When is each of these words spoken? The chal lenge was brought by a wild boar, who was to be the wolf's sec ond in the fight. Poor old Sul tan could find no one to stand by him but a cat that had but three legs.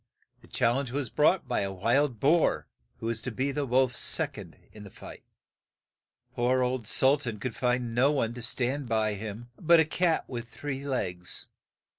The 0.41 0.47
chal 0.47 0.77
lenge 0.77 0.89
was 0.89 1.11
brought 1.11 1.47
by 1.47 1.59
a 1.59 1.71
wild 1.71 2.19
boar, 2.19 2.65
who 2.97 3.05
was 3.05 3.21
to 3.21 3.29
be 3.29 3.51
the 3.51 3.67
wolf's 3.67 3.99
sec 3.99 4.35
ond 4.35 4.57
in 4.71 4.83
the 4.83 4.89
fight. 4.89 5.23
Poor 6.33 6.63
old 6.63 6.87
Sul 6.87 7.17
tan 7.19 7.37
could 7.39 7.55
find 7.55 7.93
no 7.93 8.11
one 8.11 8.33
to 8.33 8.41
stand 8.41 8.89
by 8.89 9.13
him 9.13 9.51
but 9.59 9.79
a 9.79 9.85
cat 9.85 10.25
that 10.27 10.33
had 10.33 10.43
but 10.45 10.47
three 10.51 10.87
legs. 10.87 11.49